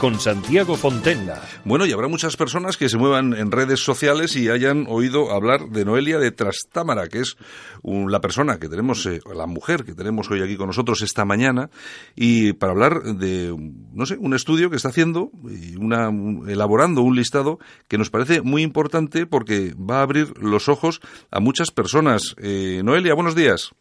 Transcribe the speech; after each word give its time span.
con 0.00 0.18
Santiago 0.18 0.76
Fontenla. 0.76 1.42
Bueno, 1.66 1.84
y 1.84 1.92
habrá 1.92 2.08
muchas 2.08 2.38
personas 2.38 2.78
que 2.78 2.88
se 2.88 2.96
muevan 2.96 3.34
en 3.34 3.52
redes 3.52 3.80
sociales 3.80 4.34
y 4.34 4.48
hayan 4.48 4.86
oído 4.88 5.30
hablar 5.30 5.68
de 5.68 5.84
Noelia 5.84 6.18
de 6.18 6.30
Trastámara, 6.30 7.08
que 7.08 7.18
es 7.18 7.36
la 7.84 8.20
persona 8.22 8.58
que 8.58 8.70
tenemos, 8.70 9.04
eh, 9.04 9.20
la 9.34 9.46
mujer 9.46 9.84
que 9.84 9.92
tenemos 9.92 10.30
hoy 10.30 10.40
aquí 10.40 10.56
con 10.56 10.68
nosotros 10.68 11.02
esta 11.02 11.26
mañana, 11.26 11.68
y 12.16 12.54
para 12.54 12.72
hablar 12.72 13.02
de, 13.02 13.54
no 13.92 14.06
sé, 14.06 14.16
un 14.18 14.32
estudio 14.32 14.70
que 14.70 14.76
está 14.76 14.88
haciendo 14.88 15.32
y 15.50 15.76
una, 15.76 16.08
elaborando 16.50 17.02
un 17.02 17.14
listado 17.14 17.58
que 17.86 17.98
nos 17.98 18.08
parece 18.08 18.40
muy 18.40 18.62
importante 18.62 19.26
porque 19.26 19.74
va 19.74 19.98
a 19.98 20.02
abrir 20.02 20.32
los 20.38 20.70
ojos 20.70 21.02
a 21.30 21.40
muchas 21.40 21.70
personas. 21.72 22.34
Eh, 22.38 22.80
Noelia, 22.82 23.12
buenos 23.12 23.34
días. 23.34 23.72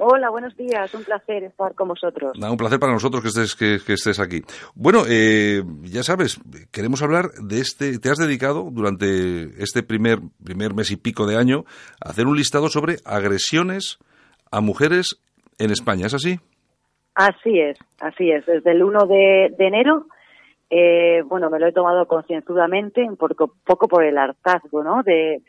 Hola, 0.00 0.30
buenos 0.30 0.56
días. 0.56 0.94
Un 0.94 1.02
placer 1.02 1.42
estar 1.42 1.74
con 1.74 1.88
vosotros. 1.88 2.38
un 2.38 2.56
placer 2.56 2.78
para 2.78 2.92
nosotros 2.92 3.20
que 3.20 3.28
estés, 3.30 3.56
que, 3.56 3.92
estés 3.92 4.20
aquí. 4.20 4.42
Bueno, 4.76 5.00
eh, 5.08 5.64
ya 5.82 6.04
sabes, 6.04 6.40
queremos 6.70 7.02
hablar 7.02 7.32
de 7.42 7.58
este. 7.58 7.98
Te 7.98 8.08
has 8.08 8.18
dedicado 8.18 8.68
durante 8.70 9.60
este 9.60 9.82
primer, 9.82 10.20
primer 10.44 10.72
mes 10.72 10.92
y 10.92 10.96
pico 10.96 11.26
de 11.26 11.36
año 11.36 11.64
a 12.00 12.10
hacer 12.10 12.28
un 12.28 12.36
listado 12.36 12.68
sobre 12.68 12.98
agresiones 13.04 13.98
a 14.52 14.60
mujeres 14.60 15.20
en 15.58 15.72
España. 15.72 16.06
¿Es 16.06 16.14
así? 16.14 16.38
Así 17.16 17.58
es, 17.58 17.76
así 17.98 18.30
es. 18.30 18.46
Desde 18.46 18.70
el 18.70 18.84
1 18.84 19.00
de 19.04 19.50
enero 19.58 20.06
eh, 20.70 21.22
bueno, 21.26 21.48
me 21.48 21.58
lo 21.58 21.66
he 21.66 21.72
tomado 21.72 22.06
concienzudamente, 22.06 23.02
un 23.02 23.16
poco, 23.16 23.54
poco 23.64 23.88
por 23.88 24.04
el 24.04 24.18
hartazgo, 24.18 24.82
¿no? 24.82 25.02
De, 25.02 25.40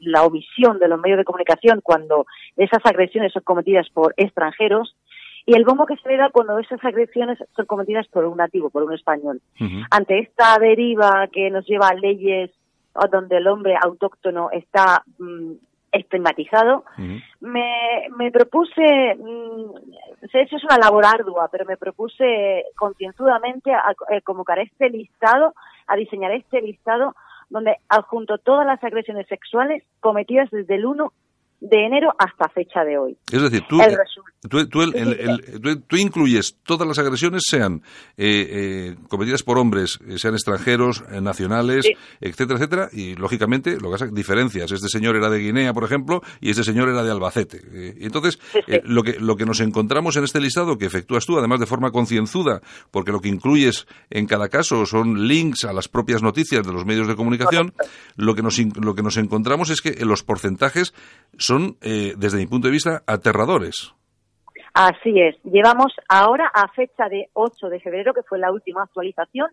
la, 0.00 0.24
omisión 0.24 0.78
de 0.78 0.88
los 0.88 1.00
medios 1.00 1.18
de 1.18 1.24
comunicación 1.24 1.80
cuando 1.82 2.26
esas 2.56 2.84
agresiones 2.84 3.32
son 3.32 3.42
cometidas 3.44 3.88
por 3.90 4.14
extranjeros 4.16 4.96
y 5.46 5.54
el 5.56 5.64
bombo 5.64 5.86
que 5.86 5.96
se 5.96 6.08
le 6.08 6.16
da 6.16 6.30
cuando 6.30 6.58
esas 6.58 6.84
agresiones 6.84 7.38
son 7.54 7.66
cometidas 7.66 8.06
por 8.08 8.24
un 8.24 8.36
nativo, 8.36 8.70
por 8.70 8.82
un 8.82 8.94
español. 8.94 9.40
Ante 9.90 10.20
esta 10.20 10.58
deriva 10.58 11.28
que 11.32 11.50
nos 11.50 11.66
lleva 11.66 11.88
a 11.88 11.94
leyes 11.94 12.50
donde 13.10 13.38
el 13.38 13.46
hombre 13.46 13.74
autóctono 13.80 14.50
está 14.50 15.04
mm, 15.18 15.52
estigmatizado, 15.92 16.84
me, 17.40 18.08
me 18.16 18.30
propuse, 18.30 19.14
mm, 19.14 20.28
sé 20.32 20.42
eso 20.42 20.56
es 20.56 20.64
una 20.64 20.78
labor 20.78 21.04
ardua, 21.04 21.48
pero 21.52 21.66
me 21.66 21.76
propuse 21.76 22.64
concienzudamente 22.76 23.72
a, 23.72 23.90
a, 23.90 24.20
convocar 24.22 24.58
este 24.58 24.88
listado, 24.88 25.54
a 25.86 25.96
diseñar 25.96 26.32
este 26.32 26.62
listado 26.62 27.14
donde 27.50 27.76
adjunto 27.88 28.38
todas 28.38 28.66
las 28.66 28.82
agresiones 28.82 29.26
sexuales 29.28 29.84
cometidas 30.00 30.50
desde 30.50 30.74
el 30.76 30.86
1 30.86 31.12
de 31.62 31.86
enero 31.86 32.12
hasta 32.18 32.48
fecha 32.48 32.84
de 32.84 32.98
hoy. 32.98 33.16
Es 33.30 33.40
decir, 33.40 33.62
tú, 33.68 33.78
tú, 34.68 35.96
incluyes 35.96 36.56
todas 36.64 36.88
las 36.88 36.98
agresiones, 36.98 37.42
sean 37.46 37.82
eh, 38.16 38.48
eh, 38.50 38.96
cometidas 39.08 39.44
por 39.44 39.58
hombres, 39.58 40.00
eh, 40.08 40.18
sean 40.18 40.34
extranjeros, 40.34 41.04
nacionales, 41.22 41.86
etcétera, 42.20 42.58
etcétera, 42.58 42.88
y 42.92 43.14
lógicamente 43.14 43.78
lo 43.80 43.90
que 43.90 43.94
hace 43.94 44.08
diferencias. 44.12 44.72
Este 44.72 44.88
señor 44.88 45.14
era 45.14 45.30
de 45.30 45.38
Guinea, 45.38 45.72
por 45.72 45.84
ejemplo, 45.84 46.20
y 46.40 46.50
este 46.50 46.64
señor 46.64 46.88
era 46.88 47.04
de 47.04 47.12
Albacete. 47.12 47.60
y 47.96 48.04
entonces, 48.04 48.40
lo, 48.82 49.04
que, 49.04 49.20
lo 49.20 49.36
que 49.36 49.46
nos 49.46 49.60
encontramos 49.60 50.16
en 50.16 50.24
este 50.24 50.40
listado 50.40 50.76
que 50.76 50.86
efectúas 50.86 51.26
tú, 51.26 51.38
además 51.38 51.60
de 51.60 51.66
forma 51.66 51.92
concienzuda, 51.92 52.60
porque 52.90 53.12
lo 53.12 53.20
que 53.20 53.28
incluyes 53.28 53.86
en 54.10 54.26
cada 54.26 54.48
caso 54.48 54.84
son 54.84 55.28
links 55.28 55.64
a 55.64 55.72
las 55.72 55.86
propias 55.86 56.22
noticias 56.22 56.66
de 56.66 56.72
los 56.72 56.84
medios 56.84 57.06
de 57.06 57.14
comunicación, 57.14 57.72
lo 58.16 58.34
que, 58.34 58.42
nos, 58.42 58.58
lo 58.58 58.94
que 58.96 59.02
nos 59.02 59.16
encontramos 59.16 59.70
es 59.70 59.80
que 59.80 60.04
los 60.04 60.24
porcentajes 60.24 60.92
son, 61.38 61.51
eh, 61.80 62.14
desde 62.16 62.38
mi 62.38 62.46
punto 62.46 62.68
de 62.68 62.72
vista, 62.72 63.02
aterradores. 63.06 63.94
Así 64.74 65.20
es. 65.20 65.36
Llevamos 65.44 65.92
ahora, 66.08 66.50
a 66.52 66.68
fecha 66.68 67.08
de 67.08 67.28
8 67.34 67.68
de 67.68 67.80
febrero, 67.80 68.14
que 68.14 68.22
fue 68.22 68.38
la 68.38 68.50
última 68.50 68.82
actualización, 68.84 69.48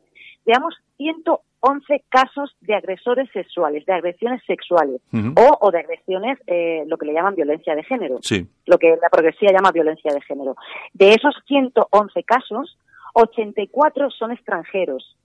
llevamos 0.46 0.76
111 0.98 2.04
casos 2.08 2.56
de 2.62 2.76
agresores 2.76 3.30
sexuales, 3.34 3.86
de 3.86 3.94
agresiones 3.94 4.42
sexuales 4.48 5.02
o, 5.12 5.58
o, 5.60 5.72
de 5.72 5.80
agresiones, 5.80 6.40
eh, 6.48 6.84
lo 6.88 6.98
que 6.98 7.06
le 7.06 7.14
llaman 7.14 7.36
violencia 7.36 7.76
de 7.76 7.84
género, 7.84 8.20
sí. 8.22 8.48
lo 8.66 8.78
que 8.78 8.96
la 9.02 9.10
progresía 9.10 9.52
llama 9.52 9.72
violencia 9.72 10.14
de 10.14 10.22
género. 10.22 10.56
De 10.94 11.10
esos 11.10 11.36
111 11.48 12.24
casos, 12.24 12.78
84 13.14 14.10
son 14.12 14.32
extranjeros, 14.32 15.18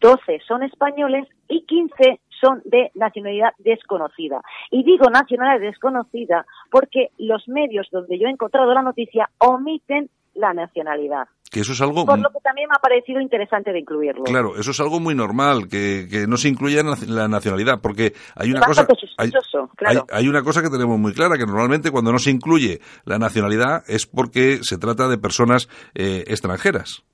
12 0.00 0.40
son 0.46 0.62
españoles 0.62 1.26
y 1.48 1.64
15 1.66 2.20
son 2.40 2.62
de 2.64 2.90
nacionalidad 2.94 3.52
desconocida. 3.58 4.40
Y 4.70 4.84
digo 4.84 5.10
nacionalidad 5.10 5.60
desconocida 5.60 6.46
porque 6.70 7.08
los 7.18 7.46
medios 7.48 7.88
donde 7.90 8.18
yo 8.18 8.26
he 8.26 8.30
encontrado 8.30 8.72
la 8.72 8.82
noticia 8.82 9.28
omiten 9.38 10.10
la 10.34 10.54
nacionalidad. 10.54 11.28
Que 11.50 11.60
eso 11.60 11.72
es 11.72 11.80
algo... 11.80 12.06
Por 12.06 12.20
lo 12.20 12.30
que 12.30 12.38
también 12.38 12.68
me 12.68 12.76
ha 12.76 12.80
parecido 12.80 13.20
interesante 13.20 13.72
de 13.72 13.80
incluirlo. 13.80 14.22
Claro, 14.22 14.56
eso 14.56 14.70
es 14.70 14.78
algo 14.78 15.00
muy 15.00 15.16
normal, 15.16 15.66
que, 15.68 16.06
que 16.08 16.28
no 16.28 16.36
se 16.36 16.48
incluya 16.48 16.82
la 17.08 17.26
nacionalidad, 17.26 17.80
porque 17.82 18.12
hay 18.36 18.52
una 18.52 18.60
cosa... 18.60 18.86
Hay, 19.18 19.30
claro. 19.76 20.06
hay, 20.12 20.28
una 20.28 20.42
cosa 20.42 20.62
que 20.62 20.70
tenemos 20.70 20.96
muy 20.98 21.12
clara, 21.12 21.36
que 21.36 21.46
normalmente 21.46 21.90
cuando 21.90 22.12
no 22.12 22.20
se 22.20 22.30
incluye 22.30 22.80
la 23.04 23.18
nacionalidad 23.18 23.82
es 23.88 24.06
porque 24.06 24.60
se 24.62 24.78
trata 24.78 25.08
de 25.08 25.18
personas 25.18 25.68
eh, 25.94 26.22
extranjeras. 26.28 27.04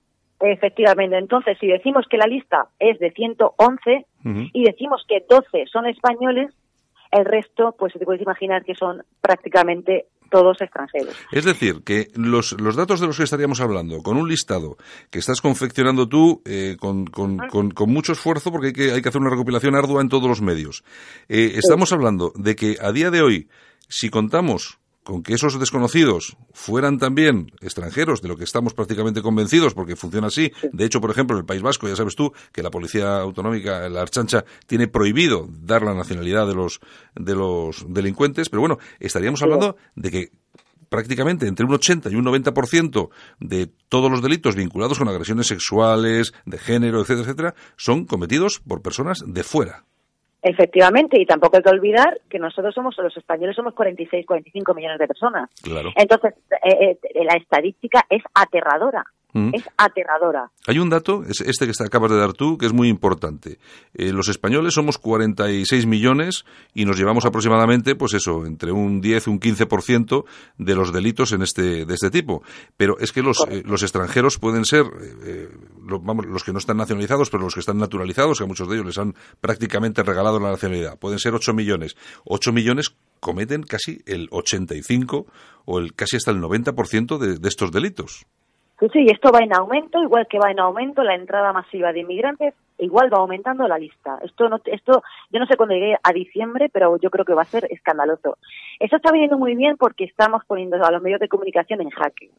Efectivamente. 0.52 1.16
Entonces, 1.18 1.56
si 1.58 1.66
decimos 1.66 2.06
que 2.08 2.16
la 2.16 2.26
lista 2.26 2.68
es 2.78 2.98
de 2.98 3.10
111 3.10 4.06
y 4.52 4.64
decimos 4.64 5.04
que 5.08 5.24
12 5.28 5.66
son 5.70 5.86
españoles, 5.86 6.52
el 7.12 7.24
resto, 7.24 7.74
pues 7.78 7.92
te 7.92 8.04
puedes 8.04 8.22
imaginar 8.22 8.64
que 8.64 8.74
son 8.74 9.02
prácticamente 9.20 10.06
todos 10.30 10.60
extranjeros. 10.60 11.14
Es 11.30 11.44
decir, 11.44 11.82
que 11.84 12.08
los, 12.14 12.60
los 12.60 12.76
datos 12.76 13.00
de 13.00 13.06
los 13.06 13.16
que 13.16 13.22
estaríamos 13.22 13.60
hablando, 13.60 14.02
con 14.02 14.16
un 14.16 14.28
listado 14.28 14.76
que 15.10 15.20
estás 15.20 15.40
confeccionando 15.40 16.08
tú 16.08 16.42
eh, 16.44 16.76
con, 16.78 17.06
con, 17.06 17.38
con, 17.48 17.92
mucho 17.92 18.12
esfuerzo, 18.12 18.50
porque 18.50 18.68
hay 18.68 18.72
que, 18.72 18.92
hay 18.92 19.02
que 19.02 19.08
hacer 19.08 19.20
una 19.20 19.30
recopilación 19.30 19.76
ardua 19.76 20.02
en 20.02 20.08
todos 20.08 20.28
los 20.28 20.42
medios, 20.42 20.84
eh, 21.28 21.52
estamos 21.54 21.92
hablando 21.92 22.32
de 22.34 22.56
que 22.56 22.76
a 22.80 22.92
día 22.92 23.10
de 23.10 23.22
hoy, 23.22 23.48
si 23.88 24.10
contamos 24.10 24.80
con 25.06 25.22
que 25.22 25.34
esos 25.34 25.56
desconocidos 25.60 26.36
fueran 26.52 26.98
también 26.98 27.52
extranjeros, 27.60 28.22
de 28.22 28.28
lo 28.28 28.36
que 28.36 28.42
estamos 28.42 28.74
prácticamente 28.74 29.22
convencidos, 29.22 29.72
porque 29.72 29.94
funciona 29.94 30.26
así. 30.26 30.50
De 30.72 30.84
hecho, 30.84 31.00
por 31.00 31.12
ejemplo, 31.12 31.36
en 31.36 31.42
el 31.42 31.46
País 31.46 31.62
Vasco, 31.62 31.86
ya 31.86 31.94
sabes 31.94 32.16
tú, 32.16 32.32
que 32.50 32.60
la 32.60 32.72
Policía 32.72 33.18
Autonómica, 33.18 33.88
la 33.88 34.02
Archancha, 34.02 34.44
tiene 34.66 34.88
prohibido 34.88 35.46
dar 35.48 35.82
la 35.82 35.94
nacionalidad 35.94 36.48
de 36.48 36.56
los, 36.56 36.80
de 37.14 37.36
los 37.36 37.86
delincuentes, 37.88 38.48
pero 38.48 38.62
bueno, 38.62 38.78
estaríamos 38.98 39.40
hablando 39.42 39.76
de 39.94 40.10
que 40.10 40.30
prácticamente 40.88 41.46
entre 41.46 41.66
un 41.66 41.74
80 41.74 42.10
y 42.10 42.16
un 42.16 42.24
90% 42.24 43.08
de 43.38 43.70
todos 43.88 44.10
los 44.10 44.22
delitos 44.22 44.56
vinculados 44.56 44.98
con 44.98 45.08
agresiones 45.08 45.46
sexuales, 45.46 46.34
de 46.46 46.58
género, 46.58 47.00
etcétera, 47.00 47.22
etcétera, 47.22 47.54
son 47.76 48.06
cometidos 48.06 48.58
por 48.58 48.82
personas 48.82 49.22
de 49.24 49.44
fuera. 49.44 49.84
Efectivamente, 50.48 51.20
y 51.20 51.26
tampoco 51.26 51.56
hay 51.56 51.62
que 51.64 51.70
olvidar 51.70 52.20
que 52.30 52.38
nosotros 52.38 52.72
somos, 52.72 52.96
los 52.98 53.16
españoles 53.16 53.56
somos 53.56 53.74
46, 53.74 54.24
45 54.24 54.74
millones 54.74 55.00
de 55.00 55.08
personas. 55.08 55.50
Claro. 55.60 55.90
Entonces, 55.96 56.34
eh, 56.62 56.96
eh, 57.02 57.24
la 57.24 57.34
estadística 57.34 58.06
es 58.08 58.22
aterradora. 58.32 59.04
Mm. 59.36 59.50
Es 59.52 59.64
aterradora. 59.76 60.50
Hay 60.66 60.78
un 60.78 60.88
dato, 60.88 61.22
es 61.28 61.42
este 61.42 61.66
que 61.66 61.72
acabas 61.84 62.10
de 62.10 62.16
dar 62.16 62.32
tú, 62.32 62.56
que 62.56 62.64
es 62.64 62.72
muy 62.72 62.88
importante. 62.88 63.58
Eh, 63.92 64.10
los 64.10 64.28
españoles 64.28 64.72
somos 64.72 64.96
46 64.96 65.84
millones 65.84 66.46
y 66.72 66.86
nos 66.86 66.96
llevamos 66.96 67.26
aproximadamente, 67.26 67.94
pues 67.96 68.14
eso, 68.14 68.46
entre 68.46 68.72
un 68.72 69.02
10 69.02 69.26
y 69.26 69.30
un 69.30 69.38
15% 69.38 70.24
de 70.56 70.74
los 70.74 70.90
delitos 70.90 71.32
en 71.32 71.42
este, 71.42 71.84
de 71.84 71.94
este 71.94 72.10
tipo. 72.10 72.42
Pero 72.78 72.98
es 72.98 73.12
que 73.12 73.20
los, 73.20 73.44
eh, 73.50 73.62
los 73.66 73.82
extranjeros 73.82 74.38
pueden 74.38 74.64
ser, 74.64 74.86
eh, 75.24 75.50
vamos, 75.82 76.24
los 76.24 76.42
que 76.42 76.52
no 76.54 76.58
están 76.58 76.78
nacionalizados, 76.78 77.28
pero 77.28 77.42
los 77.42 77.52
que 77.52 77.60
están 77.60 77.76
naturalizados, 77.76 78.38
que 78.38 78.44
a 78.44 78.46
muchos 78.46 78.66
de 78.70 78.76
ellos 78.76 78.86
les 78.86 78.96
han 78.96 79.14
prácticamente 79.42 80.02
regalado 80.02 80.40
la 80.40 80.52
nacionalidad, 80.52 80.98
pueden 80.98 81.18
ser 81.18 81.34
8 81.34 81.52
millones. 81.52 81.94
8 82.24 82.54
millones 82.54 82.96
cometen 83.20 83.64
casi 83.64 84.00
el 84.06 84.28
85 84.30 85.26
o 85.66 85.78
el 85.78 85.92
casi 85.92 86.16
hasta 86.16 86.30
el 86.30 86.40
90% 86.40 87.18
de, 87.18 87.36
de 87.36 87.48
estos 87.50 87.70
delitos. 87.70 88.26
Sí, 88.78 88.88
sí, 88.92 89.06
esto 89.10 89.32
va 89.32 89.38
en 89.40 89.54
aumento, 89.54 90.02
igual 90.02 90.26
que 90.28 90.38
va 90.38 90.50
en 90.50 90.60
aumento 90.60 91.02
la 91.02 91.14
entrada 91.14 91.50
masiva 91.52 91.94
de 91.94 92.00
inmigrantes, 92.00 92.54
igual 92.78 93.12
va 93.12 93.18
aumentando 93.18 93.66
la 93.66 93.78
lista. 93.78 94.18
Esto, 94.22 94.50
no, 94.50 94.60
esto 94.66 95.02
yo 95.30 95.40
no 95.40 95.46
sé 95.46 95.56
cuándo 95.56 95.74
llegue 95.74 95.96
a 96.02 96.12
diciembre, 96.12 96.68
pero 96.70 96.98
yo 96.98 97.10
creo 97.10 97.24
que 97.24 97.32
va 97.32 97.42
a 97.42 97.46
ser 97.46 97.66
escandaloso. 97.70 98.36
Eso 98.78 98.96
está 98.96 99.12
viniendo 99.12 99.38
muy 99.38 99.54
bien 99.54 99.78
porque 99.78 100.04
estamos 100.04 100.44
poniendo 100.44 100.76
a 100.84 100.90
los 100.90 101.00
medios 101.00 101.20
de 101.20 101.28
comunicación 101.28 101.80
en 101.80 101.88
jaque. 101.88 102.30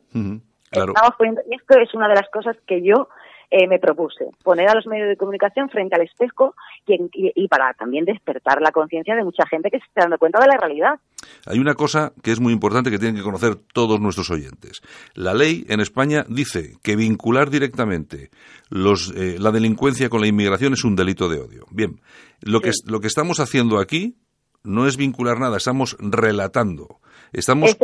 claro. 0.70 0.94
Estamos 0.94 1.16
poniendo, 1.18 1.42
y 1.50 1.56
esto 1.56 1.80
es 1.80 1.94
una 1.96 2.08
de 2.08 2.16
las 2.16 2.30
cosas 2.30 2.56
que 2.68 2.84
yo 2.84 3.10
eh, 3.50 3.68
me 3.68 3.80
propuse 3.80 4.26
poner 4.44 4.70
a 4.70 4.76
los 4.76 4.86
medios 4.88 5.08
de 5.08 5.16
comunicación 5.16 5.70
frente 5.70 5.96
al 5.96 6.02
espejo 6.02 6.54
y, 6.86 7.48
para 7.48 7.74
también 7.74 8.04
despertar 8.04 8.62
la 8.62 8.72
conciencia 8.72 9.16
de 9.16 9.24
mucha 9.24 9.46
gente 9.48 9.70
que 9.70 9.80
se 9.80 9.86
está 9.86 10.02
dando 10.02 10.18
cuenta 10.18 10.40
de 10.40 10.48
la 10.48 10.58
realidad. 10.58 11.00
Hay 11.46 11.60
una 11.60 11.74
cosa 11.74 12.12
que 12.22 12.32
es 12.32 12.40
muy 12.40 12.52
importante 12.52 12.92
que 12.92 13.00
tienen 13.00 13.16
que 13.16 13.24
conocer 13.24 13.56
todos 13.74 14.02
nuestros 14.02 14.30
oyentes. 14.32 14.82
La 15.14 15.34
ley 15.34 15.66
en 15.70 15.80
España 15.80 16.26
dice 16.28 16.74
que 16.84 16.96
vincular 16.96 17.50
directamente 17.50 18.32
los, 18.70 19.14
eh, 19.16 19.38
la 19.40 19.52
delincuencia 19.52 20.10
con 20.10 20.22
la 20.22 20.28
inmigración 20.28 20.74
es 20.74 20.84
un 20.84 20.96
delito 20.96 21.30
de 21.30 21.40
odio. 21.40 21.66
Bien, 21.72 22.02
lo, 22.42 22.60
que, 22.60 22.72
lo 22.86 23.00
que 23.00 23.08
estamos 23.08 23.40
haciendo 23.40 23.80
aquí 23.80 24.18
no 24.64 24.88
es 24.88 24.98
vincular 24.98 25.40
nada, 25.40 25.58
estamos 25.58 25.96
relatando. 26.00 27.00
Estamos, 27.34 27.78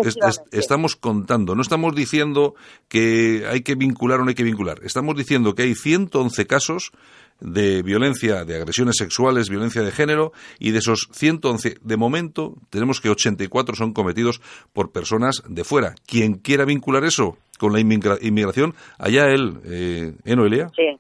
estamos 0.52 0.96
contando, 0.96 1.56
no 1.56 1.62
estamos 1.62 1.96
diciendo 1.96 2.56
que 2.88 3.46
hay 3.50 3.62
que 3.62 3.76
vincular 3.76 4.20
o 4.20 4.24
no 4.24 4.30
hay 4.30 4.36
que 4.36 4.44
vincular. 4.44 4.80
Estamos 4.84 5.16
diciendo 5.16 5.56
que 5.56 5.64
hay 5.64 5.76
111 5.76 6.48
casos 6.48 6.92
de 7.40 7.84
violencia, 7.84 8.46
de 8.46 8.56
agresiones 8.56 8.96
sexuales, 8.98 9.50
violencia 9.50 9.82
de 9.82 9.92
género, 9.92 10.32
y 10.60 10.72
de 10.72 10.80
esos 10.80 11.10
111, 11.12 11.78
de 11.82 11.98
momento, 11.98 12.56
tenemos 12.70 13.02
que 13.02 13.10
84 13.10 13.76
son 13.76 13.94
cometidos 13.94 14.42
por 14.72 14.92
personas 14.92 15.44
de 15.48 15.64
fuera. 15.64 15.96
Quien 16.06 16.36
quiera 16.36 16.66
vincular 16.66 17.04
eso 17.04 17.38
con 17.60 17.74
la 17.74 17.80
inmigración, 17.80 18.74
allá 18.98 19.30
él, 19.30 19.60
eh, 19.66 20.14
¿eh 20.24 20.36
Noelia? 20.36 20.70
Sí. 20.76 20.98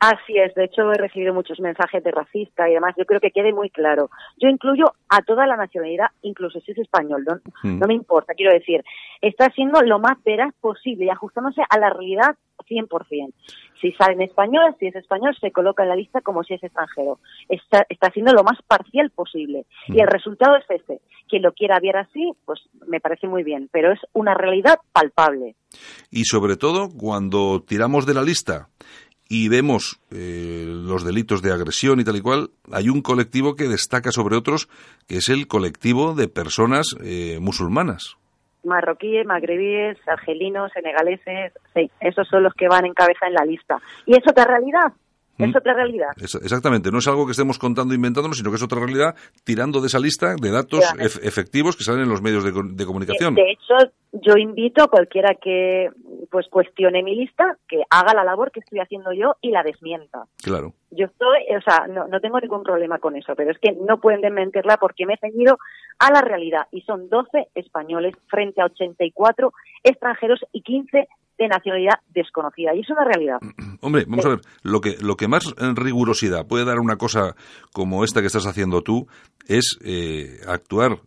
Así 0.00 0.38
es, 0.38 0.54
de 0.54 0.64
hecho 0.64 0.90
he 0.92 0.96
recibido 0.96 1.34
muchos 1.34 1.60
mensajes 1.60 2.02
de 2.02 2.10
racista 2.10 2.66
y 2.68 2.72
demás, 2.72 2.94
yo 2.96 3.04
creo 3.04 3.20
que 3.20 3.30
quede 3.30 3.52
muy 3.52 3.68
claro. 3.68 4.08
Yo 4.38 4.48
incluyo 4.48 4.94
a 5.10 5.20
toda 5.20 5.46
la 5.46 5.56
nacionalidad, 5.56 6.06
incluso 6.22 6.58
si 6.60 6.72
es 6.72 6.78
español, 6.78 7.22
no, 7.26 7.38
mm. 7.62 7.86
me 7.86 7.92
importa, 7.92 8.32
quiero 8.34 8.50
decir, 8.50 8.82
está 9.20 9.50
siendo 9.50 9.82
lo 9.82 9.98
más 9.98 10.16
veraz 10.24 10.54
posible 10.58 11.04
y 11.04 11.10
ajustándose 11.10 11.60
a 11.68 11.78
la 11.78 11.90
realidad 11.90 12.34
100%. 12.66 13.32
Si 13.80 13.92
sale 13.92 14.14
en 14.14 14.22
español, 14.22 14.74
si 14.78 14.86
es 14.86 14.96
español, 14.96 15.36
se 15.38 15.50
coloca 15.50 15.82
en 15.82 15.90
la 15.90 15.96
lista 15.96 16.20
como 16.22 16.44
si 16.44 16.54
es 16.54 16.62
extranjero. 16.62 17.18
Está, 17.48 17.84
está 17.88 18.10
siendo 18.10 18.32
lo 18.32 18.42
más 18.42 18.58
parcial 18.66 19.10
posible. 19.10 19.66
Y 19.88 20.00
el 20.00 20.06
mm. 20.06 20.10
resultado 20.10 20.56
es 20.56 20.64
ese. 20.70 21.00
Quien 21.28 21.42
lo 21.42 21.52
quiera 21.52 21.78
ver 21.80 21.96
así, 21.96 22.32
pues 22.44 22.60
me 22.86 23.00
parece 23.00 23.28
muy 23.28 23.42
bien, 23.42 23.68
pero 23.70 23.92
es 23.92 24.00
una 24.12 24.34
realidad 24.34 24.78
palpable. 24.92 25.56
Y 26.10 26.24
sobre 26.24 26.56
todo 26.56 26.88
cuando 26.90 27.62
tiramos 27.62 28.06
de 28.06 28.14
la 28.14 28.22
lista 28.22 28.68
y 29.32 29.48
vemos 29.48 30.00
eh, 30.10 30.64
los 30.66 31.04
delitos 31.04 31.40
de 31.40 31.52
agresión 31.52 32.00
y 32.00 32.04
tal 32.04 32.16
y 32.16 32.20
cual, 32.20 32.50
hay 32.72 32.88
un 32.88 33.00
colectivo 33.00 33.54
que 33.54 33.68
destaca 33.68 34.10
sobre 34.10 34.36
otros, 34.36 34.68
que 35.06 35.18
es 35.18 35.28
el 35.28 35.46
colectivo 35.46 36.14
de 36.14 36.26
personas 36.26 36.96
eh, 37.00 37.38
musulmanas. 37.40 38.16
Marroquíes, 38.64 39.24
magrebíes, 39.24 39.96
argelinos, 40.08 40.72
senegaleses, 40.72 41.52
sí, 41.72 41.88
esos 42.00 42.26
son 42.26 42.42
los 42.42 42.52
que 42.54 42.66
van 42.66 42.84
en 42.84 42.92
cabeza 42.92 43.28
en 43.28 43.34
la 43.34 43.44
lista. 43.44 43.76
Y 44.04 44.16
es 44.16 44.24
otra 44.28 44.44
realidad, 44.44 44.92
es 45.38 45.56
otra 45.56 45.74
realidad. 45.74 46.10
exactamente, 46.18 46.90
no 46.90 46.98
es 46.98 47.08
algo 47.08 47.24
que 47.24 47.32
estemos 47.32 47.58
contando 47.58 47.94
e 47.94 47.96
inventándonos, 47.96 48.36
sino 48.36 48.50
que 48.50 48.56
es 48.56 48.62
otra 48.62 48.80
realidad 48.80 49.14
tirando 49.44 49.80
de 49.80 49.86
esa 49.86 49.98
lista 49.98 50.34
de 50.34 50.50
datos 50.50 50.84
efectivos 51.22 51.76
que 51.76 51.84
salen 51.84 52.02
en 52.02 52.08
los 52.08 52.20
medios 52.20 52.44
de, 52.44 52.84
comunicación. 52.84 53.34
De, 53.34 53.52
hecho, 53.52 53.92
yo 54.12 54.34
invito 54.36 54.82
a 54.82 54.88
cualquiera 54.88 55.34
que 55.40 55.88
pues 56.30 56.46
cuestione 56.48 57.02
mi 57.02 57.16
lista, 57.16 57.56
que 57.68 57.82
haga 57.90 58.14
la 58.14 58.24
labor 58.24 58.52
que 58.52 58.60
estoy 58.60 58.78
haciendo 58.78 59.12
yo 59.12 59.36
y 59.40 59.50
la 59.50 59.62
desmienta. 59.62 60.24
Claro. 60.42 60.74
Yo 60.90 61.06
estoy, 61.06 61.38
o 61.56 61.60
sea, 61.60 61.86
no, 61.88 62.06
no 62.06 62.20
tengo 62.20 62.40
ningún 62.40 62.62
problema 62.62 62.98
con 62.98 63.16
eso, 63.16 63.34
pero 63.36 63.50
es 63.50 63.58
que 63.58 63.72
no 63.72 64.00
pueden 64.00 64.20
desmentirla 64.20 64.76
porque 64.76 65.06
me 65.06 65.14
he 65.14 65.18
ceñido 65.18 65.58
a 65.98 66.12
la 66.12 66.20
realidad 66.20 66.66
y 66.70 66.82
son 66.82 67.08
12 67.08 67.48
españoles 67.54 68.14
frente 68.28 68.62
a 68.62 68.66
84 68.66 69.52
extranjeros 69.82 70.40
y 70.52 70.62
15 70.62 71.08
de 71.38 71.48
nacionalidad 71.48 71.94
desconocida. 72.08 72.74
Y 72.74 72.80
es 72.80 72.90
una 72.90 73.04
realidad. 73.04 73.38
Hombre, 73.80 74.04
vamos 74.06 74.26
a 74.26 74.30
ver, 74.30 74.40
lo 74.62 74.80
que, 74.80 74.96
lo 75.00 75.16
que 75.16 75.26
más 75.26 75.44
rigurosidad 75.74 76.46
puede 76.46 76.64
dar 76.64 76.78
una 76.78 76.96
cosa 76.96 77.34
como 77.72 78.04
esta 78.04 78.20
que 78.20 78.26
estás 78.26 78.46
haciendo 78.46 78.82
tú 78.82 79.06
es 79.48 79.78
eh, 79.84 80.40
actuar 80.46 81.00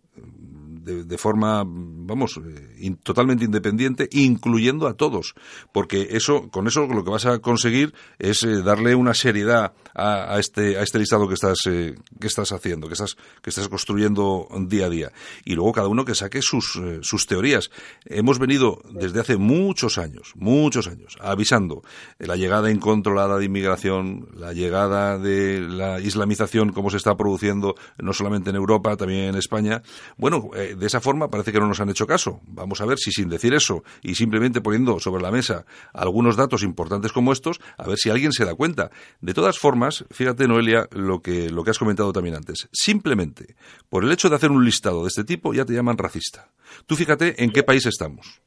de, 0.83 1.18
forma, 1.18 1.63
vamos, 1.65 2.39
eh, 2.44 2.95
totalmente 3.03 3.45
independiente, 3.45 4.09
incluyendo 4.12 4.88
a 4.88 4.95
todos, 4.95 5.33
porque 5.71 6.09
eso, 6.12 6.50
con 6.50 6.68
eso 6.68 6.85
lo 6.88 7.03
que 7.03 7.09
vas 7.09 7.25
a 7.25 7.39
conseguir 7.39 7.94
es 8.19 8.44
eh, 8.44 8.62
darle 8.62 8.95
una 8.95 9.13
seriedad 9.13 9.74
a, 9.95 10.38
este, 10.39 10.77
a 10.77 10.83
este 10.83 11.00
listado 11.00 11.27
que 11.27 11.35
estás, 11.35 11.59
eh, 11.68 11.95
que 12.19 12.27
estás 12.27 12.51
haciendo, 12.51 12.88
que 12.88 12.94
estás, 12.94 13.15
que 13.41 13.50
estás 13.50 13.69
construyendo 13.69 14.47
día 14.68 14.88
a 14.88 14.89
día. 14.89 15.12
Y 15.45 15.56
luego 15.56 15.71
cada 15.71 15.88
uno 15.88 16.06
que 16.06 16.15
saque 16.15 16.41
sus, 16.41 16.80
sus 17.01 17.27
teorías. 17.27 17.69
Hemos 18.06 18.39
venido 18.39 18.81
desde 18.91 19.19
hace 19.19 19.38
muchos 19.38 19.97
años, 19.97 20.33
muchos 20.35 20.88
años, 20.88 21.18
avisando 21.21 21.83
la 22.19 22.35
llegada 22.35 22.71
incontrolada 22.71 23.38
de 23.38 23.45
inmigración, 23.45 24.27
la 24.35 24.53
llegada 24.53 25.18
de 25.18 25.62
la 25.62 26.00
islamización, 26.00 26.71
como 26.71 26.89
se 26.89 26.97
está 26.97 27.15
produciendo 27.15 27.75
no 27.97 28.13
solamente 28.13 28.50
en 28.50 28.56
Europa, 28.56 28.97
también 28.97 29.25
en 29.25 29.35
España. 29.35 29.81
Bueno, 30.18 30.50
de 30.75 30.85
esa 30.85 31.01
forma 31.01 31.29
parece 31.29 31.51
que 31.51 31.59
no 31.59 31.67
nos 31.67 31.79
han 31.79 31.89
hecho 31.89 32.07
caso. 32.07 32.41
Vamos 32.47 32.81
a 32.81 32.85
ver 32.85 32.97
si 32.97 33.11
sin 33.11 33.29
decir 33.29 33.53
eso 33.53 33.83
y 34.01 34.15
simplemente 34.15 34.61
poniendo 34.61 34.99
sobre 34.99 35.21
la 35.21 35.31
mesa 35.31 35.65
algunos 35.93 36.35
datos 36.35 36.63
importantes 36.63 37.11
como 37.11 37.31
estos, 37.31 37.59
a 37.77 37.87
ver 37.87 37.97
si 37.97 38.09
alguien 38.09 38.31
se 38.31 38.45
da 38.45 38.55
cuenta. 38.55 38.91
De 39.21 39.33
todas 39.33 39.59
formas, 39.59 40.05
fíjate 40.11 40.47
Noelia 40.47 40.87
lo 40.91 41.21
que, 41.21 41.49
lo 41.49 41.63
que 41.63 41.71
has 41.71 41.79
comentado 41.79 42.13
también 42.13 42.35
antes. 42.35 42.69
Simplemente 42.71 43.55
por 43.89 44.03
el 44.03 44.11
hecho 44.11 44.29
de 44.29 44.35
hacer 44.35 44.51
un 44.51 44.65
listado 44.65 45.03
de 45.03 45.07
este 45.07 45.23
tipo 45.23 45.53
ya 45.53 45.65
te 45.65 45.73
llaman 45.73 45.97
racista. 45.97 46.49
Tú 46.85 46.95
fíjate 46.95 47.43
en 47.43 47.51
qué 47.51 47.63
país 47.63 47.85
estamos. 47.85 48.41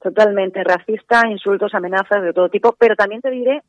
Totalmente 0.00 0.62
racista, 0.62 1.22
insultos, 1.28 1.74
amenazas 1.74 2.22
de 2.22 2.32
todo 2.32 2.48
tipo, 2.48 2.74
pero 2.78 2.94
también 2.94 3.20
te 3.20 3.30
diré, 3.30 3.62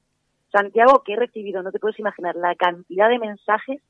Santiago, 0.51 1.01
que 1.03 1.13
he 1.13 1.15
recibido, 1.15 1.63
no 1.63 1.71
te 1.71 1.79
puedes 1.79 1.99
imaginar, 1.99 2.35
la 2.35 2.53
cantidad 2.55 3.09
de 3.09 3.17
mensajes 3.17 3.81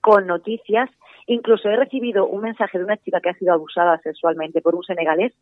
con 0.00 0.26
noticias 0.26 0.90
Incluso 1.26 1.68
he 1.68 1.76
recibido 1.76 2.26
un 2.26 2.42
mensaje 2.42 2.78
de 2.78 2.84
una 2.84 2.96
chica 2.96 3.20
que 3.20 3.30
ha 3.30 3.34
sido 3.34 3.52
abusada 3.52 3.98
sexualmente 3.98 4.60
por 4.60 4.74
un 4.74 4.82
senegalés 4.82 5.32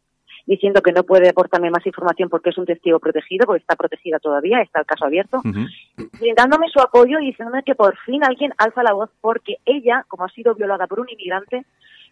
diciendo 0.46 0.80
que 0.82 0.92
no 0.92 1.04
puede 1.04 1.28
aportarme 1.28 1.70
más 1.70 1.86
información 1.86 2.28
porque 2.28 2.50
es 2.50 2.58
un 2.58 2.66
testigo 2.66 2.98
protegido, 2.98 3.46
porque 3.46 3.60
está 3.60 3.76
protegida 3.76 4.18
todavía, 4.18 4.60
está 4.62 4.80
el 4.80 4.86
caso 4.86 5.04
abierto, 5.04 5.40
dándome 6.36 6.68
su 6.72 6.80
apoyo 6.80 7.18
y 7.20 7.26
diciéndome 7.26 7.62
que 7.62 7.74
por 7.74 7.96
fin 7.98 8.24
alguien 8.24 8.52
alza 8.58 8.82
la 8.82 8.92
voz 8.92 9.10
porque 9.20 9.56
ella, 9.64 10.04
como 10.08 10.24
ha 10.24 10.28
sido 10.30 10.54
violada 10.54 10.86
por 10.86 11.00
un 11.00 11.08
inmigrante, 11.10 11.64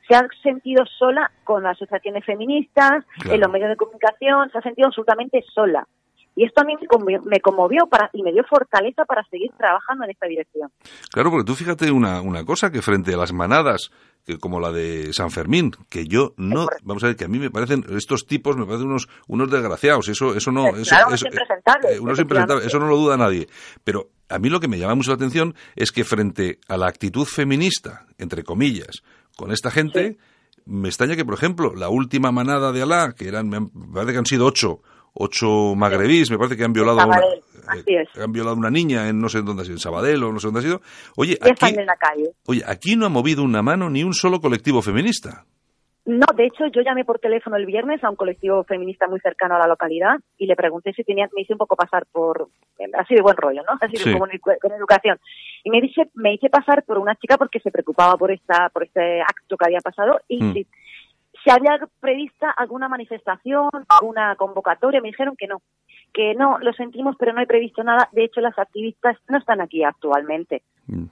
se 0.08 0.14
ha 0.14 0.26
sentido 0.42 0.84
sola 0.86 1.30
con 1.44 1.62
las 1.62 1.76
asociaciones 1.76 2.24
feministas, 2.24 3.04
en 3.30 3.40
los 3.40 3.50
medios 3.50 3.70
de 3.70 3.76
comunicación, 3.76 4.50
se 4.50 4.58
ha 4.58 4.62
sentido 4.62 4.88
absolutamente 4.88 5.44
sola. 5.54 5.86
Y 6.38 6.44
esto 6.44 6.60
a 6.60 6.64
mí 6.64 6.74
me 7.24 7.40
conmovió, 7.40 7.88
para, 7.88 8.10
y 8.12 8.22
me 8.22 8.30
dio 8.30 8.44
fortaleza 8.44 9.04
para 9.04 9.24
seguir 9.24 9.50
trabajando 9.58 10.04
en 10.04 10.10
esta 10.10 10.28
dirección. 10.28 10.70
Claro, 11.10 11.32
porque 11.32 11.44
tú 11.44 11.56
fíjate 11.56 11.90
una, 11.90 12.20
una 12.20 12.44
cosa, 12.44 12.70
que 12.70 12.80
frente 12.80 13.12
a 13.12 13.16
las 13.16 13.32
manadas 13.32 13.90
que 14.24 14.38
como 14.38 14.60
la 14.60 14.70
de 14.70 15.12
San 15.12 15.32
Fermín, 15.32 15.72
que 15.88 16.06
yo 16.06 16.34
no, 16.36 16.68
vamos 16.84 17.02
a 17.02 17.08
ver, 17.08 17.16
que 17.16 17.24
a 17.24 17.28
mí 17.28 17.40
me 17.40 17.50
parecen, 17.50 17.84
estos 17.90 18.24
tipos 18.24 18.56
me 18.56 18.66
parecen 18.66 18.86
unos, 18.86 19.08
unos 19.26 19.50
desgraciados, 19.50 20.08
eso, 20.08 20.36
eso 20.36 20.52
no, 20.52 20.76
eso, 20.76 20.94
claro, 20.94 21.14
eso, 21.14 21.26
eh, 21.26 22.66
eso 22.66 22.78
no 22.78 22.86
lo 22.86 22.96
duda 22.96 23.16
nadie. 23.16 23.48
Pero 23.82 24.10
a 24.28 24.38
mí 24.38 24.48
lo 24.48 24.60
que 24.60 24.68
me 24.68 24.78
llama 24.78 24.94
mucho 24.94 25.10
la 25.10 25.16
atención 25.16 25.56
es 25.74 25.90
que 25.90 26.04
frente 26.04 26.60
a 26.68 26.76
la 26.76 26.86
actitud 26.86 27.24
feminista, 27.24 28.06
entre 28.16 28.44
comillas, 28.44 29.02
con 29.36 29.50
esta 29.50 29.72
gente, 29.72 30.18
me 30.66 30.86
extraña 30.86 31.16
que, 31.16 31.24
por 31.24 31.34
ejemplo, 31.34 31.74
la 31.74 31.88
última 31.88 32.30
manada 32.30 32.70
de 32.70 32.82
Alá, 32.82 33.14
que 33.16 33.26
eran, 33.26 33.48
me 33.48 33.60
parece 33.92 34.12
que 34.12 34.18
han 34.18 34.26
sido 34.26 34.46
ocho, 34.46 34.82
ocho 35.18 35.74
magrebís, 35.74 36.30
me 36.30 36.38
parece 36.38 36.56
que 36.56 36.64
han 36.64 36.72
violado, 36.72 37.00
a 37.00 37.06
una, 37.06 37.18
eh, 37.86 38.04
han 38.22 38.32
violado 38.32 38.56
una 38.56 38.70
niña 38.70 39.08
en 39.08 39.18
no 39.18 39.28
sé 39.28 39.42
dónde 39.42 39.62
ha 39.62 39.64
sido, 39.64 39.76
en 39.76 39.80
Sabadell 39.80 40.22
o 40.22 40.32
no 40.32 40.38
sé 40.38 40.46
dónde 40.46 40.60
ha 40.60 40.62
sido. 40.62 40.80
Oye, 41.16 41.36
aquí, 41.40 41.74
en 41.74 41.86
la 41.86 41.96
calle. 41.96 42.30
oye, 42.46 42.62
aquí 42.66 42.96
no 42.96 43.06
ha 43.06 43.10
movido 43.10 43.42
una 43.42 43.62
mano 43.62 43.90
ni 43.90 44.04
un 44.04 44.14
solo 44.14 44.40
colectivo 44.40 44.80
feminista. 44.82 45.44
No, 46.08 46.24
de 46.34 46.46
hecho, 46.46 46.64
yo 46.72 46.80
llamé 46.80 47.04
por 47.04 47.18
teléfono 47.18 47.56
el 47.56 47.66
viernes 47.66 48.02
a 48.02 48.08
un 48.08 48.16
colectivo 48.16 48.64
feminista 48.64 49.06
muy 49.08 49.20
cercano 49.20 49.56
a 49.56 49.58
la 49.58 49.66
localidad 49.66 50.16
y 50.38 50.46
le 50.46 50.56
pregunté 50.56 50.94
si 50.94 51.04
tenía, 51.04 51.28
me 51.36 51.42
hice 51.42 51.52
un 51.52 51.58
poco 51.58 51.76
pasar 51.76 52.06
por, 52.10 52.48
así 52.98 53.14
de 53.14 53.20
buen 53.20 53.36
rollo, 53.36 53.60
¿no? 53.68 53.76
Así 53.78 54.02
de 54.02 54.18
con, 54.18 54.30
educación. 54.72 55.18
Y 55.64 55.70
me 55.70 55.82
dice, 55.82 56.08
me 56.14 56.32
hice 56.32 56.48
pasar 56.48 56.82
por 56.84 56.96
una 56.96 57.14
chica 57.16 57.36
porque 57.36 57.60
se 57.60 57.70
preocupaba 57.70 58.14
por 58.16 58.30
esta, 58.30 58.70
por 58.70 58.84
este 58.84 59.20
acto 59.20 59.58
que 59.58 59.66
había 59.66 59.80
pasado 59.80 60.18
y 60.28 60.42
mm 60.42 60.52
si 60.54 60.66
había 61.50 61.78
prevista 62.00 62.50
alguna 62.50 62.88
manifestación, 62.88 63.68
alguna 63.88 64.34
convocatoria, 64.36 65.00
me 65.00 65.08
dijeron 65.08 65.34
que 65.36 65.46
no, 65.46 65.62
que 66.12 66.34
no, 66.34 66.58
lo 66.58 66.72
sentimos, 66.72 67.16
pero 67.18 67.32
no 67.32 67.40
hay 67.40 67.46
previsto 67.46 67.82
nada. 67.82 68.08
De 68.12 68.24
hecho, 68.24 68.40
las 68.40 68.58
activistas 68.58 69.16
no 69.28 69.38
están 69.38 69.60
aquí 69.60 69.84
actualmente. 69.84 70.62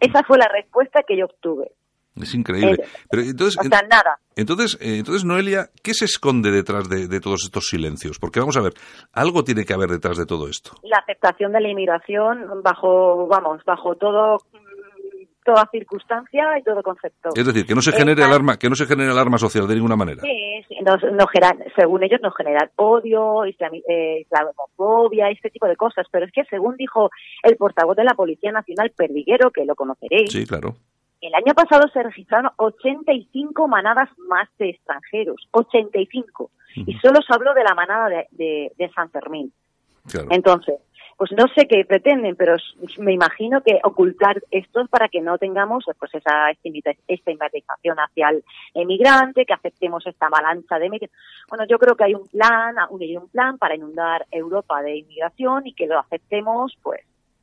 Esa 0.00 0.22
fue 0.22 0.38
la 0.38 0.48
respuesta 0.48 1.02
que 1.06 1.18
yo 1.18 1.26
obtuve. 1.26 1.72
Es 2.20 2.34
increíble. 2.34 2.82
Eh, 2.82 2.88
pero 3.10 3.22
entonces, 3.22 3.58
o 3.60 3.62
sea, 3.62 3.82
nada. 3.82 4.18
Entonces, 4.34 4.78
eh, 4.80 4.96
entonces, 4.98 5.24
Noelia, 5.24 5.68
¿qué 5.82 5.92
se 5.92 6.06
esconde 6.06 6.50
detrás 6.50 6.88
de, 6.88 7.08
de, 7.08 7.20
todos 7.20 7.44
estos 7.44 7.66
silencios? 7.66 8.18
Porque 8.18 8.40
vamos 8.40 8.56
a 8.56 8.62
ver, 8.62 8.72
algo 9.12 9.44
tiene 9.44 9.64
que 9.64 9.74
haber 9.74 9.90
detrás 9.90 10.16
de 10.16 10.24
todo 10.24 10.48
esto. 10.48 10.72
La 10.82 10.98
aceptación 10.98 11.52
de 11.52 11.60
la 11.60 11.68
inmigración 11.68 12.62
bajo, 12.62 13.26
vamos, 13.26 13.62
bajo 13.66 13.96
todo 13.96 14.38
toda 15.46 15.68
circunstancia 15.70 16.58
y 16.58 16.62
todo 16.64 16.82
concepto. 16.82 17.30
Es 17.34 17.46
decir, 17.46 17.64
que 17.64 17.74
no 17.74 17.80
se 17.80 17.92
genere 17.92 18.24
alarma, 18.24 18.58
que 18.58 18.68
no 18.68 18.74
se 18.74 18.84
genere 18.84 19.12
alarma 19.12 19.38
social 19.38 19.68
de 19.68 19.76
ninguna 19.76 19.94
manera. 19.94 20.20
Sí, 20.20 20.64
nos, 20.84 21.00
generan, 21.30 21.62
según 21.76 22.02
ellos 22.02 22.20
nos 22.20 22.34
generan 22.36 22.68
odio, 22.74 23.44
eh, 23.44 24.20
islamofobia, 24.20 25.30
este 25.30 25.50
tipo 25.50 25.68
de 25.68 25.76
cosas. 25.76 26.06
Pero 26.10 26.26
es 26.26 26.32
que 26.32 26.44
según 26.50 26.76
dijo 26.76 27.10
el 27.44 27.56
portavoz 27.56 27.96
de 27.96 28.02
la 28.02 28.14
Policía 28.14 28.50
Nacional, 28.50 28.92
Perdiguero, 28.96 29.52
que 29.52 29.64
lo 29.64 29.76
conoceréis, 29.76 30.32
sí, 30.32 30.44
claro. 30.46 30.74
el 31.20 31.32
año 31.32 31.54
pasado 31.54 31.84
se 31.92 32.02
registraron 32.02 32.50
85 32.56 33.68
manadas 33.68 34.08
más 34.28 34.48
de 34.58 34.70
extranjeros, 34.70 35.48
85. 35.52 36.50
Y 36.74 36.92
solo 36.98 37.20
se 37.22 37.32
habló 37.32 37.54
de 37.54 37.62
la 37.62 37.74
manada 37.74 38.08
de, 38.32 38.72
de, 38.76 38.90
San 38.94 39.10
Fermín. 39.10 39.52
Entonces, 40.30 40.74
pues 41.16 41.32
no 41.32 41.46
sé 41.54 41.66
qué 41.66 41.84
pretenden, 41.84 42.36
pero 42.36 42.56
me 42.98 43.12
imagino 43.12 43.62
que 43.62 43.78
ocultar 43.82 44.42
esto 44.50 44.86
para 44.86 45.08
que 45.08 45.20
no 45.20 45.38
tengamos 45.38 45.84
pues 45.98 46.14
esa 46.14 46.50
estigmatización 47.08 47.96
hacia 47.98 48.28
el 48.28 48.44
emigrante, 48.74 49.46
que 49.46 49.54
aceptemos 49.54 50.06
esta 50.06 50.26
avalancha 50.26 50.78
de 50.78 51.10
Bueno, 51.48 51.64
yo 51.68 51.78
creo 51.78 51.96
que 51.96 52.04
hay 52.04 52.14
un 52.14 52.26
plan, 52.28 52.76
hay 52.78 53.16
un 53.16 53.28
plan 53.28 53.56
para 53.56 53.76
inundar 53.76 54.26
Europa 54.30 54.82
de 54.82 54.98
inmigración 54.98 55.66
y 55.66 55.72
que 55.72 55.86
lo 55.86 55.98
aceptemos, 55.98 56.76
pues, 56.82 57.00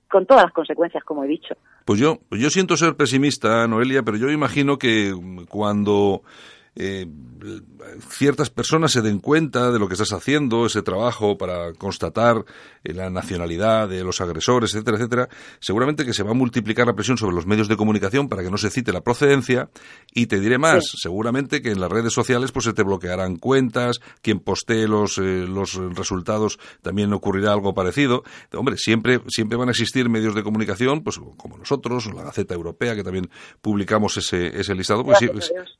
con 0.07 0.27
todas 0.27 0.43
las 0.43 0.53
consecuencias, 0.53 1.03
como 1.03 1.23
he 1.23 1.27
dicho. 1.27 1.55
Pues 1.85 1.99
yo, 1.99 2.19
pues 2.29 2.39
yo 2.39 2.49
siento 2.51 2.77
ser 2.77 2.95
pesimista, 2.95 3.67
Noelia, 3.67 4.03
pero 4.03 4.17
yo 4.17 4.29
imagino 4.29 4.77
que 4.77 5.11
cuando 5.49 6.21
eh, 6.75 7.05
ciertas 8.09 8.49
personas 8.49 8.91
se 8.91 9.01
den 9.01 9.19
cuenta 9.19 9.71
de 9.71 9.79
lo 9.79 9.87
que 9.87 9.93
estás 9.93 10.13
haciendo, 10.13 10.65
ese 10.65 10.81
trabajo 10.81 11.37
para 11.37 11.73
constatar 11.73 12.45
eh, 12.83 12.93
la 12.93 13.09
nacionalidad 13.09 13.89
de 13.89 14.03
los 14.03 14.21
agresores, 14.21 14.73
etcétera, 14.73 14.97
etcétera, 14.97 15.29
seguramente 15.59 16.05
que 16.05 16.13
se 16.13 16.23
va 16.23 16.31
a 16.31 16.35
multiplicar 16.35 16.87
la 16.87 16.93
presión 16.93 17.17
sobre 17.17 17.35
los 17.35 17.45
medios 17.45 17.67
de 17.67 17.77
comunicación 17.77 18.29
para 18.29 18.43
que 18.43 18.49
no 18.49 18.57
se 18.57 18.69
cite 18.69 18.91
la 18.93 19.01
procedencia. 19.01 19.69
Y 20.13 20.27
te 20.27 20.39
diré 20.39 20.57
más, 20.57 20.83
seguramente 21.01 21.61
que 21.61 21.71
en 21.71 21.79
las 21.79 21.91
redes 21.91 22.13
sociales 22.13 22.51
pues 22.51 22.65
se 22.65 22.73
te 22.73 22.83
bloquearán 22.83 23.37
cuentas, 23.37 23.99
quien 24.21 24.39
postee 24.39 24.87
los, 24.87 25.17
eh, 25.17 25.45
los 25.47 25.75
resultados 25.75 26.59
también 26.81 27.13
ocurrirá 27.13 27.53
algo 27.53 27.73
parecido. 27.73 28.23
Hombre, 28.53 28.77
siempre, 28.77 29.21
siempre 29.27 29.57
van 29.57 29.69
a 29.69 29.71
existir 29.71 30.09
medios 30.09 30.35
de 30.35 30.43
comunicación, 30.43 31.03
pues 31.03 31.19
como 31.37 31.57
nosotros, 31.57 32.11
la 32.13 32.23
Gaceta 32.23 32.53
Europea, 32.53 32.95
que 32.95 33.03
también 33.03 33.29
publicamos 33.61 34.17
ese, 34.17 34.59
ese 34.59 34.75
listado, 34.75 35.03
pues, 35.03 35.19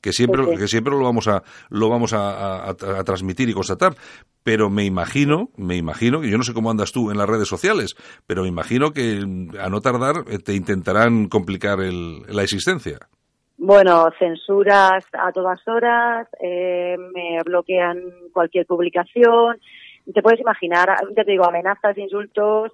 que 0.01 0.13
siempre, 0.13 0.57
que 0.57 0.67
siempre 0.67 0.82
lo 0.91 1.03
vamos 1.03 1.27
a 1.27 1.43
lo 1.69 1.89
vamos 1.89 2.13
a, 2.13 2.73
transmitir 3.05 3.49
y 3.49 3.53
constatar. 3.53 3.93
Pero 4.43 4.69
me 4.69 4.83
imagino, 4.83 5.49
me 5.55 5.77
imagino, 5.77 6.19
que 6.19 6.29
yo 6.29 6.37
no 6.37 6.43
sé 6.43 6.53
cómo 6.53 6.69
andas 6.69 6.91
tú 6.91 7.11
en 7.11 7.17
las 7.17 7.29
redes 7.29 7.47
sociales, 7.47 7.95
pero 8.27 8.41
me 8.41 8.49
imagino 8.49 8.91
que 8.91 9.19
a 9.59 9.69
no 9.69 9.79
tardar 9.79 10.25
eh, 10.29 10.39
te 10.39 10.53
intentarán 10.53 11.29
complicar 11.29 11.79
la 11.79 12.43
existencia. 12.43 12.99
Bueno, 13.57 14.09
censuras 14.19 15.05
a 15.13 15.31
todas 15.31 15.65
horas, 15.67 16.27
eh, 16.41 16.97
me 16.97 17.41
bloquean 17.45 18.01
cualquier 18.33 18.65
publicación, 18.65 19.57
te 20.11 20.21
puedes 20.21 20.41
imaginar, 20.41 20.89
ya 21.15 21.23
te 21.23 21.31
digo, 21.31 21.45
amenazas, 21.45 21.97
insultos, 21.97 22.71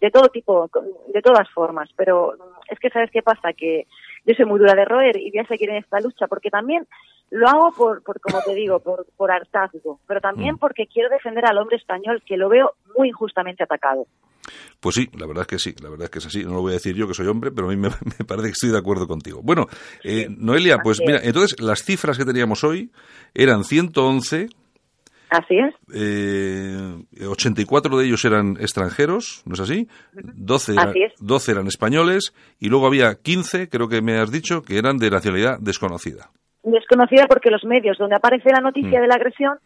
de 0.00 0.10
todo 0.10 0.28
tipo, 0.28 0.68
de 1.12 1.22
todas 1.22 1.48
formas, 1.50 1.88
pero 1.96 2.34
es 2.68 2.78
que 2.78 2.90
sabes 2.90 3.10
qué 3.10 3.22
pasa, 3.22 3.54
que 3.54 3.86
yo 4.26 4.34
soy 4.34 4.44
muy 4.44 4.58
dura 4.58 4.74
de 4.74 4.84
roer 4.84 5.16
y 5.16 5.30
voy 5.30 5.40
a 5.40 5.46
seguir 5.46 5.70
en 5.70 5.76
esta 5.76 6.00
lucha, 6.00 6.26
porque 6.26 6.50
también 6.50 6.86
lo 7.30 7.48
hago 7.48 7.72
por, 7.72 8.02
por 8.02 8.20
como 8.20 8.40
te 8.42 8.54
digo, 8.54 8.80
por, 8.80 9.06
por 9.16 9.30
hartazgo, 9.30 10.00
pero 10.06 10.20
también 10.20 10.54
mm. 10.54 10.58
porque 10.58 10.86
quiero 10.86 11.08
defender 11.08 11.46
al 11.46 11.58
hombre 11.58 11.76
español 11.76 12.22
que 12.24 12.36
lo 12.36 12.48
veo 12.48 12.72
muy 12.96 13.08
injustamente 13.08 13.64
atacado. 13.64 14.06
Pues 14.80 14.94
sí, 14.94 15.08
la 15.18 15.26
verdad 15.26 15.42
es 15.42 15.48
que 15.48 15.58
sí, 15.58 15.74
la 15.82 15.88
verdad 15.88 16.04
es 16.04 16.10
que 16.10 16.18
es 16.18 16.26
así. 16.26 16.44
No 16.44 16.54
lo 16.54 16.60
voy 16.60 16.72
a 16.72 16.74
decir 16.74 16.94
yo 16.94 17.08
que 17.08 17.14
soy 17.14 17.26
hombre, 17.26 17.50
pero 17.50 17.68
a 17.68 17.70
mí 17.70 17.76
me, 17.76 17.90
parece 18.26 18.48
que 18.48 18.52
estoy 18.52 18.70
de 18.70 18.78
acuerdo 18.78 19.06
contigo. 19.08 19.40
Bueno, 19.42 19.66
eh, 20.04 20.28
Noelia, 20.30 20.78
pues 20.78 21.00
mira, 21.04 21.20
entonces 21.22 21.60
las 21.60 21.82
cifras 21.82 22.18
que 22.18 22.24
teníamos 22.24 22.62
hoy 22.64 22.90
eran 23.34 23.64
111. 23.64 24.48
Así 25.30 25.58
es. 25.58 25.74
Eh, 25.94 27.26
84 27.26 27.96
de 27.96 28.06
ellos 28.06 28.24
eran 28.24 28.56
extranjeros, 28.60 29.42
¿no 29.44 29.54
es 29.54 29.60
así? 29.60 29.88
12, 30.12 30.74
12 31.18 31.52
eran 31.52 31.66
españoles 31.66 32.32
y 32.60 32.68
luego 32.68 32.86
había 32.86 33.14
15, 33.14 33.68
creo 33.68 33.88
que 33.88 34.02
me 34.02 34.18
has 34.18 34.30
dicho, 34.30 34.62
que 34.62 34.78
eran 34.78 34.98
de 34.98 35.10
nacionalidad 35.10 35.58
desconocida 35.60 36.30
desconocida 36.72 37.26
porque 37.28 37.50
los 37.50 37.64
medios 37.64 37.96
donde 37.98 38.16
aparece 38.16 38.50
la 38.50 38.60
noticia 38.60 38.98
mm. 38.98 39.02
de 39.02 39.06
la 39.06 39.14
agresión 39.14 39.58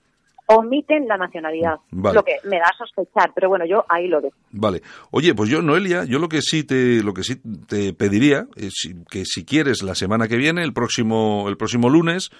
omiten 0.56 1.06
la 1.06 1.16
nacionalidad, 1.16 1.76
lo 1.92 2.22
que 2.24 2.36
me 2.44 2.58
da 2.58 2.66
a 2.66 2.76
sospechar, 2.76 3.32
pero 3.34 3.48
bueno, 3.48 3.64
yo 3.66 3.84
ahí 3.88 4.08
lo 4.08 4.20
dejo. 4.20 4.36
Vale. 4.50 4.82
Oye, 5.10 5.34
pues 5.34 5.48
yo, 5.48 5.62
Noelia, 5.62 6.04
yo 6.04 6.18
lo 6.18 6.28
que 6.28 6.42
sí 6.42 6.64
te, 6.64 7.02
lo 7.02 7.14
que 7.14 7.22
sí 7.22 7.36
te 7.68 7.92
pediría 7.92 8.46
es 8.56 8.92
que 9.08 9.24
si 9.24 9.44
quieres 9.44 9.82
la 9.82 9.94
semana 9.94 10.26
que 10.26 10.36
viene, 10.36 10.62
el 10.62 10.72
próximo, 10.72 11.48
el 11.48 11.56
próximo 11.56 11.88
lunes, 11.88 12.30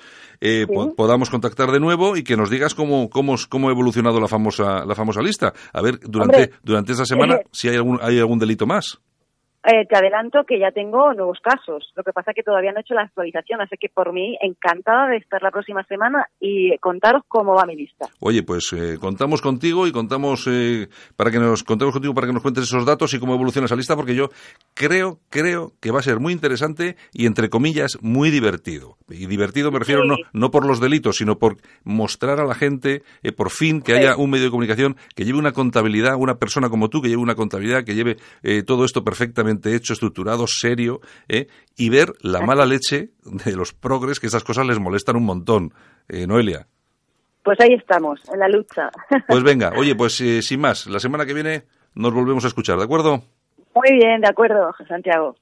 eh, 0.40 0.66
podamos 0.96 1.30
contactar 1.30 1.70
de 1.70 1.78
nuevo 1.78 2.16
y 2.16 2.24
que 2.24 2.36
nos 2.36 2.50
digas 2.50 2.74
cómo, 2.74 3.08
cómo, 3.10 3.36
cómo 3.48 3.68
ha 3.68 3.72
evolucionado 3.72 4.20
la 4.20 4.28
famosa, 4.28 4.84
la 4.84 4.94
famosa 4.94 5.22
lista. 5.22 5.52
A 5.72 5.80
ver, 5.80 6.00
durante, 6.00 6.50
durante 6.62 6.92
esa 6.92 7.04
semana, 7.04 7.36
eh, 7.36 7.46
si 7.52 7.68
hay 7.68 7.76
algún, 7.76 7.98
hay 8.02 8.18
algún 8.18 8.38
delito 8.38 8.66
más. 8.66 9.00
Eh, 9.62 9.86
te 9.86 9.94
adelanto 9.94 10.44
que 10.48 10.58
ya 10.58 10.70
tengo 10.70 11.12
nuevos 11.12 11.38
casos. 11.42 11.92
Lo 11.94 12.02
que 12.02 12.14
pasa 12.14 12.30
es 12.30 12.34
que 12.34 12.42
todavía 12.42 12.72
no 12.72 12.78
he 12.78 12.80
hecho 12.80 12.94
la 12.94 13.02
actualización, 13.02 13.60
así 13.60 13.76
que 13.78 13.90
por 13.90 14.10
mí 14.10 14.38
encantada 14.40 15.08
de 15.08 15.18
estar 15.18 15.42
la 15.42 15.50
próxima 15.50 15.84
semana 15.84 16.26
y 16.40 16.78
contaros 16.78 17.24
cómo 17.28 17.54
va 17.54 17.66
mi 17.66 17.76
lista. 17.76 18.06
Oye, 18.20 18.42
pues 18.42 18.72
eh, 18.72 18.96
contamos 18.98 19.42
contigo 19.42 19.86
y 19.86 19.92
contamos 19.92 20.46
eh, 20.50 20.88
para 21.14 21.30
que 21.30 21.38
nos 21.38 21.62
contemos 21.62 21.92
contigo 21.92 22.14
para 22.14 22.26
que 22.26 22.32
nos 22.32 22.42
cuentes 22.42 22.64
esos 22.64 22.86
datos 22.86 23.12
y 23.12 23.20
cómo 23.20 23.34
evoluciona 23.34 23.66
esa 23.66 23.76
lista, 23.76 23.96
porque 23.96 24.14
yo 24.14 24.30
creo 24.72 25.18
creo 25.28 25.72
que 25.78 25.90
va 25.90 25.98
a 25.98 26.02
ser 26.02 26.20
muy 26.20 26.32
interesante 26.32 26.96
y 27.12 27.26
entre 27.26 27.50
comillas 27.50 27.98
muy 28.00 28.30
divertido. 28.30 28.96
Y 29.10 29.26
divertido 29.26 29.70
me 29.70 29.80
refiero 29.80 30.06
no 30.06 30.16
no 30.32 30.50
por 30.50 30.66
los 30.66 30.80
delitos, 30.80 31.18
sino 31.18 31.38
por 31.38 31.56
mostrar 31.84 32.40
a 32.40 32.46
la 32.46 32.54
gente 32.54 33.02
por 33.36 33.50
fin 33.50 33.82
que 33.82 33.92
haya 33.92 34.16
un 34.16 34.30
medio 34.30 34.46
de 34.46 34.50
comunicación 34.50 34.96
que 35.14 35.26
lleve 35.26 35.38
una 35.38 35.52
contabilidad, 35.52 36.16
una 36.16 36.36
persona 36.36 36.70
como 36.70 36.88
tú 36.88 37.02
que 37.02 37.08
lleve 37.08 37.20
una 37.20 37.34
contabilidad, 37.34 37.84
que 37.84 37.94
lleve 37.94 38.16
todo 38.64 38.86
esto 38.86 39.04
perfectamente 39.50 39.74
hecho, 39.74 39.92
estructurado, 39.92 40.46
serio, 40.46 41.00
¿eh? 41.28 41.46
y 41.76 41.90
ver 41.90 42.12
la 42.22 42.40
mala 42.40 42.66
leche 42.66 43.10
de 43.22 43.56
los 43.56 43.72
progres, 43.72 44.20
que 44.20 44.26
esas 44.26 44.44
cosas 44.44 44.66
les 44.66 44.78
molestan 44.78 45.16
un 45.16 45.24
montón. 45.24 45.72
Eh, 46.08 46.26
Noelia. 46.26 46.66
Pues 47.42 47.58
ahí 47.60 47.74
estamos, 47.74 48.20
en 48.32 48.38
la 48.38 48.48
lucha. 48.48 48.90
Pues 49.28 49.42
venga, 49.42 49.72
oye, 49.76 49.94
pues 49.94 50.20
eh, 50.20 50.42
sin 50.42 50.60
más, 50.60 50.86
la 50.86 50.98
semana 50.98 51.24
que 51.24 51.34
viene 51.34 51.64
nos 51.94 52.12
volvemos 52.12 52.44
a 52.44 52.48
escuchar, 52.48 52.78
¿de 52.78 52.84
acuerdo? 52.84 53.22
Muy 53.74 53.92
bien, 53.98 54.20
de 54.20 54.28
acuerdo, 54.28 54.72
Santiago. 54.86 55.36